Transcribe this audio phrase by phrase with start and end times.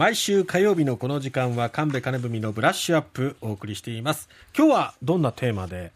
[0.00, 4.30] 毎週火曜日のこの時間は神戸金文のブラッシュアップお送りしています。
[4.56, 5.92] 今日はどんなテーマで？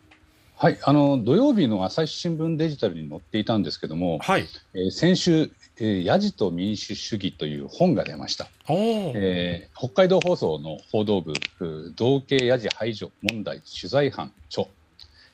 [0.56, 4.46] はいあの土曜日の朝日新聞デジタルに載っていたんですけども、はい。
[4.74, 14.66] えー先週「えー、ヤジと民主主義」という本が出ました、えー北海道放送の報道部う同系ヤジ排除問題取材班著、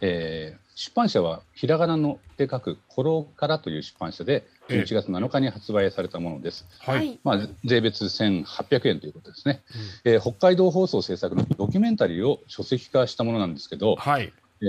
[0.01, 4.83] えー出版社はひらがなので書く「コロから」という出版社でええ。
[4.83, 6.67] 11月7日に発売されたものです。
[6.79, 9.63] はい、まあ、税別1800円ということですね、
[10.05, 14.33] えー北海道放送制作のドキュメンタリーを書籍化したものなんですけど、はい。
[14.63, 14.65] え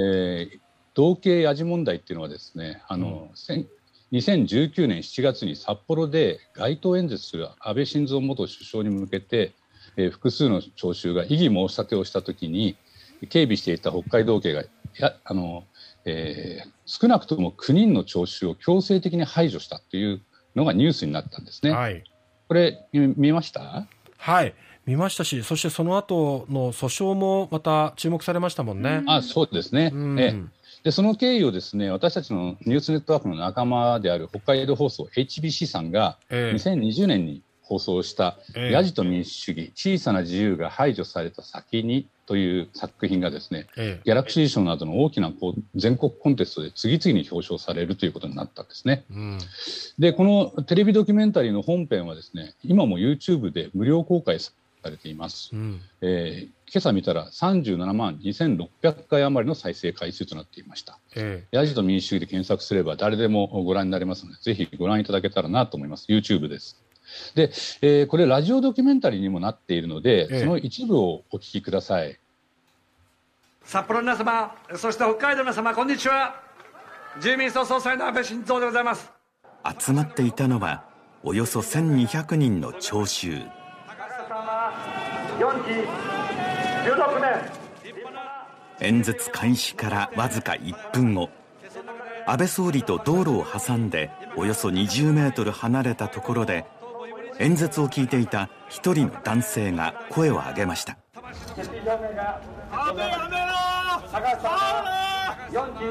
[0.51, 0.59] ー
[0.93, 3.65] 同系ヤジ問題っていうのはですねあの、せん。
[4.11, 9.53] 2019年7月に札幌で街頭演説する安倍晋三元首相に向けて、
[9.95, 12.75] えー複数の聴衆が異議申し立てをしたときに
[13.29, 14.63] 警備していた北海道警が
[14.99, 15.65] やあの、
[16.05, 20.21] えー少なくとも9人の聴衆を強制的に排除したという
[20.57, 21.71] のがニュースになったんですね。
[21.71, 22.03] はい。
[22.49, 23.87] これ見見ました？
[24.17, 24.53] はい。
[24.85, 30.19] 見ましたしそしてその後の訴訟もまた注目されましたもんね、あそうですね、うん。
[30.19, 30.83] ええ。
[30.83, 36.57] でその経緯をですね私たちのニュースネットワークの仲間である北海道放送 HBC さんがええ。
[36.57, 49.05] 2020年に放送した「ええヤジと民主主義小さな自由が排除された先に」という作品がですねええギャラクシー賞などの大きなこう全国コンテストで次々に表彰されるということになったんですね。
[49.09, 49.37] うん
[49.99, 54.51] でこのテレビドキュメンタリーの本編はですね今も YouTube で無料公開さ
[54.85, 55.51] れています。
[55.53, 60.99] うんえー今朝見たら37万2600回余りの再生回数となっていました。
[61.17, 66.05] えヤジと民主主義で検索すれば誰でもご覧になれますので、ぜひご覧いただけたらなと思います。
[66.07, 66.80] YouTube です。
[67.35, 72.19] で、えーこれラジオドキュメンタリーにもなっているので、ええその一部をお聞きください。
[73.63, 76.41] 札幌の皆様、そして北海道の皆様、こんにちは。
[77.17, 79.11] 自由民総裁の安倍晋三でございます。
[79.79, 80.83] 集まっていたのは
[81.23, 83.45] およそ1200人の聴衆高
[84.07, 84.73] 橋さんは
[85.39, 87.61] 4期16年。
[88.81, 91.29] 演説開始からわずか1分後
[92.25, 96.65] 安倍総理と道路を挟んでおよそ20メートル離れたところで
[97.39, 100.97] 演説を聞いていた一人の男性が声を上げました
[101.55, 103.51] 決意表明が安倍やめろ
[104.11, 104.51] 高橋さん
[104.83, 105.83] は4期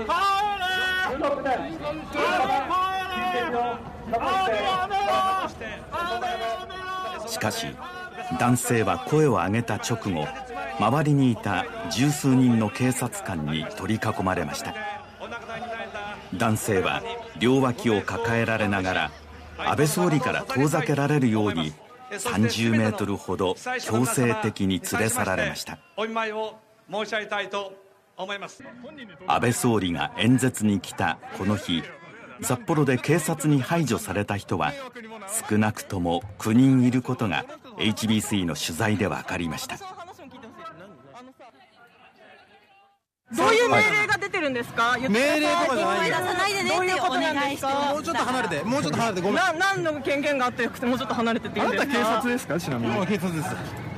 [1.10, 2.10] 16年。
[7.28, 7.66] しかし
[8.38, 10.26] 男性は声を上げた直後
[10.78, 14.74] 周りにいた十数人の警察官に取り囲まれました
[16.34, 17.02] 男性は
[17.38, 19.10] 両脇を抱えられながら
[19.66, 21.72] 安倍総理から遠ざけられるように
[22.10, 26.58] 30メートルほど強制的に連れ去られましたお見舞いを
[26.90, 27.72] 申し上げたいと
[28.16, 28.62] 思います。
[29.26, 31.82] 安倍総理が演説に来たこの日
[32.42, 34.72] 札幌で警察に排除された人は
[35.48, 37.44] 少なくとも9人いることが
[37.78, 39.76] HBC の取材で分かりました
[43.36, 43.99] どういう命令が出て
[44.52, 46.16] るんですか、命令とかじゃないよ。
[46.16, 49.20] 出さないでねってお願いしてもうちょっと離れてもうちょっと離れて。
[49.22, 49.36] ごめん。
[49.36, 52.60] な何の権限があってもうちょっと離れてっていいんですかですか？
[52.60, 53.06] ちなみに。
[53.06, 53.90] 警察です。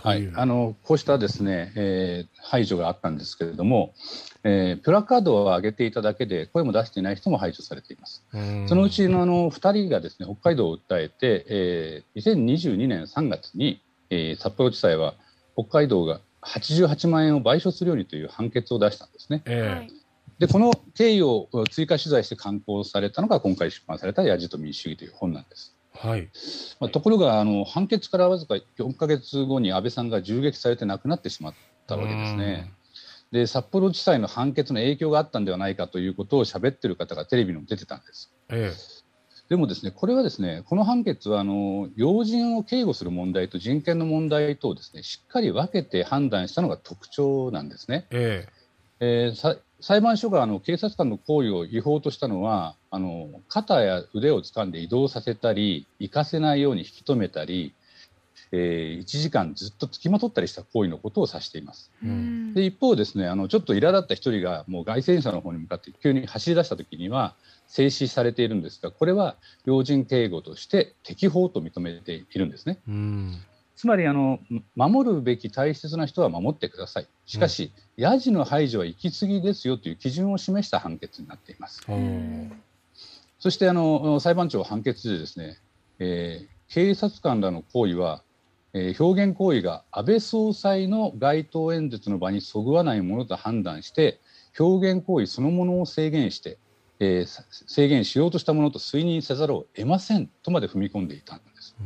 [0.00, 3.92] はい、あのこうしたですね、えー排除があったんですけれども、
[4.44, 8.24] えープラカードを上げていただけで声も出していない人も排除されています。
[8.68, 15.14] そのうちのあの2人がですね北海道を訴えて、えー2022年3月に、えー札幌地裁は
[15.54, 19.42] 北海道が88万円を賠償するようにという判決を出したんですね。
[19.46, 19.86] え
[20.38, 25.74] でこの経緯を追加取材して刊行されたのが今回出版された「やじと民主主義」という本なんです。
[26.04, 26.28] えはい
[26.78, 31.54] まあ、ところがあの判決からわずか4か月後に安倍さんが銃撃されて亡くなってしまっ
[31.88, 32.72] たわけですね。
[33.32, 38.32] で札幌地裁の判決の影響があったんではないかということを喋ってる方がテレビにも出てたんです。
[38.48, 38.72] え
[39.48, 48.06] でもですねこれはですねこの判決はあの要人を警護する問題と人権の問題とをですねしっかり分けて判断したのが特徴なんですね。
[48.10, 48.46] え
[49.00, 57.74] ええーさ裁判所があの警察官の行為を違法としたのはあの肩や腕を掴んで移動させたり行かせないように引き止めたり、
[58.52, 61.90] えー1時間ずっと付きまとったりした行為のことを指しています。
[62.02, 67.34] えうんで一方ですねあのちょっと苛立った一人がもう街宣車の方に向かって急に走り出した時には
[67.66, 72.78] 静止されているんですがこれは要人警護として適法と認めているんですね。
[72.88, 73.38] うん
[73.76, 74.40] つまりあの
[74.74, 77.06] 守るべき大切な人は守ってください。
[77.26, 81.86] しかし、ヤジの排除は行き過ぎですよという基準を示した判決になっています。
[83.38, 85.58] そしてあの裁判長は判決でですね、
[86.00, 88.22] えー警察官らの行為は、
[88.72, 94.20] えー表現行為が安倍総裁の街頭演説の場にそぐわないものと判断して
[94.58, 96.58] 表現行為そのものを制限して
[97.00, 101.76] えーさ制限しようとしたものと推認せざるを得ませんとまで踏み込んでいたんです。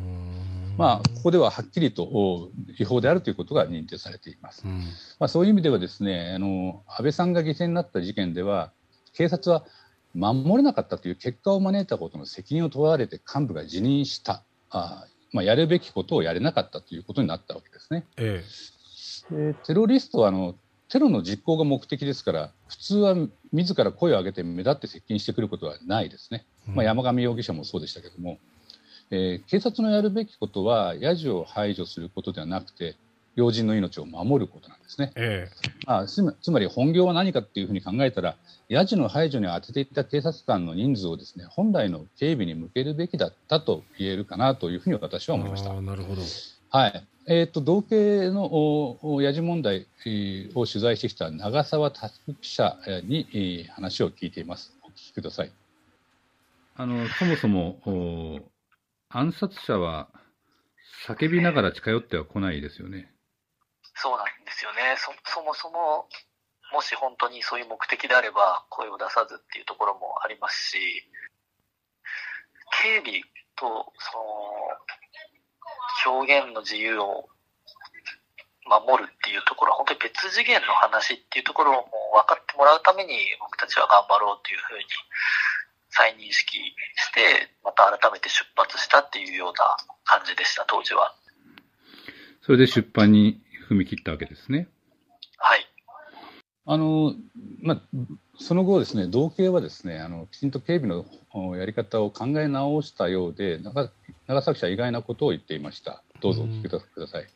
[0.78, 4.62] まあ、ここでははっきりとお違法であるということが認定されています。
[4.64, 4.78] うん
[5.18, 8.72] まあ、そういう意味ではですねあの安倍さんが犠牲になった事件では
[9.12, 9.64] 警察は
[10.14, 18.04] 守れなかったという結果を招いたことの責任を問われて幹部が辞任したあ、まあ、やるべきことをやれなかったということになったわけですね。
[18.16, 18.44] え
[19.30, 20.56] でテロリストはあの
[20.88, 23.16] テロの実行が目的ですから普通は
[23.52, 26.44] 自ら声を上げて目立って接近してくることはないですね。
[26.68, 28.38] えまあ、山上容疑者もそうでしたけども、
[29.10, 32.96] えー警察のやるべきことはヤジを排除することではなくて
[33.34, 35.12] 要人の命を守ることなんですね。
[35.16, 35.48] え
[35.86, 38.36] まあ、つまつまり本業は何かっていうふうに考えたら
[38.68, 46.22] ヤジの排除に当てていた警察官の人数をですね本来の警備に向けるべきだったと言えるかなというふうに私はえ思いましたなるほど。
[46.70, 47.06] はい。
[47.26, 54.72] えっ、と、同系のおおヤジ問題えーを取材してきた長澤達記者えーにえー話を聞いています。
[54.82, 55.52] お聞きください。
[56.74, 58.40] あの、そもそも、お
[59.10, 60.08] 暗殺者は
[61.06, 63.10] 叫びながら近寄っては来ないですよね。
[63.94, 64.96] そうなんですよね。
[64.96, 66.08] そそもそも、
[66.72, 70.78] もし本当にそういう目的であれば、声を出さずっていうところもありますし、
[72.82, 73.20] 警備
[73.56, 74.18] と、そ
[76.06, 77.28] の、表現の自由を
[78.64, 84.84] 守るっていうところは、本当に別次元の話っていうところをもう分かってもらうために、僕たちは頑張ろうというふうに
[85.90, 91.14] 再認識して、また改めて出発したっていうような感じでした、当時は。
[92.40, 93.40] それで出版に
[93.72, 94.68] 踏み切ったわけですね。
[95.38, 95.66] はい。
[96.64, 97.14] あの、
[97.60, 97.80] まあ、
[98.38, 103.90] その後ですね、同系はですね、あの、きちんと警備のおやり方を考え直したようで、長
[104.28, 106.02] 長崎氏は意外なことを言っていました。
[106.20, 107.26] どうぞお聞きください。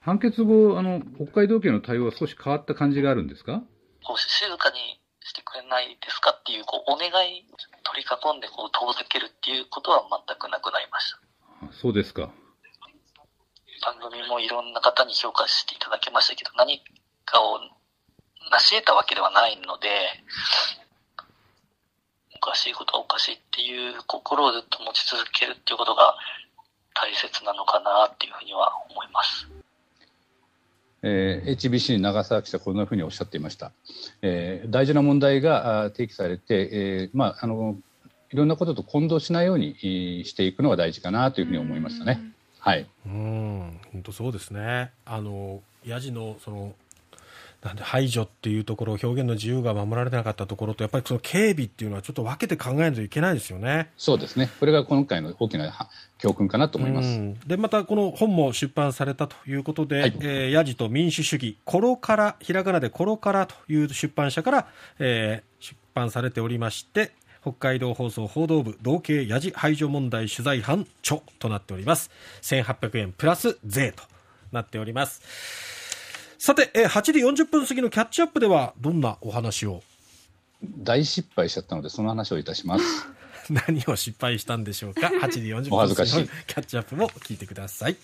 [0.00, 3.62] 判決後、あの、北海道警の対応は少し変わった感じがあるんですか？
[4.02, 7.44] こう静かにしてくれないですかっていうこうお願い
[7.84, 12.30] 取り囲んでこう遠ざけるっていうことは全くなくなりましたあそうですか。
[14.52, 16.82] ろんな方に評価していただきましたけど何
[17.24, 17.58] かを
[18.50, 19.88] 成し得たわけではないので
[22.36, 26.14] おかしいことはおかしいっていう心をずっと持ち続けるっていうことが
[26.94, 29.48] 大切なのかなっていうふうには思います
[31.02, 33.72] えー HBC 長澤記者こんなふうにおっしゃっていました、
[34.22, 37.76] えー大事な問題が提起されて、えーまあ、あの
[38.30, 42.31] いろんなことと混同しないようにしていくのが大事かなというふうに思いましたね。
[42.64, 44.92] はい、うん、本当そうですね。
[45.04, 46.74] あの、ヤジの、その、
[47.60, 53.90] なんで排除っていうところ、表現の自由が守られなかったところと、やっぱりその警備っていうのはちょっと分けて考えないといけないですよね。
[53.96, 54.48] そうですね。
[54.60, 57.08] これが今回の大きなは教訓かなと思います。
[57.08, 64.68] うんで、またこの本も出版されたということで、はいえーヤジと民主主義、コロから、ひらがなでコロからという出版社から、
[65.00, 67.12] えー出版されておりまして、
[67.42, 72.10] 北海道放送報道部同系ヤジ排除問題取材班著となっております。
[72.42, 74.04] 1800円プラス税と
[74.52, 75.20] なっております。
[76.38, 77.02] さて、えー8
[77.34, 79.82] 時40分過ぎのキャッチアップではどんなお話を？
[80.78, 82.84] 大失敗しちゃったので、その話をいたします。
[83.50, 87.96] 何を失敗したんでしょうか？8時40分過ぎのキャッチアップも聞いてください。